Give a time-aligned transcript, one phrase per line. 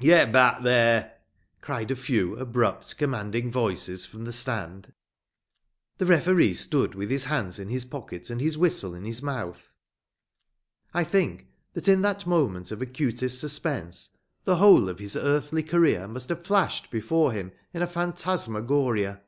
[0.00, 1.14] "Get back there!"
[1.60, 4.92] cried a few abrupt, commanding voices from the stand.
[5.98, 9.70] The referee stood with his hands in his pockets and his whistle in his mouth.
[10.92, 14.10] I think that in that moment of acutest suspense
[14.42, 19.20] the whole of his earthly career must have flashed before him in a phantasmagoria.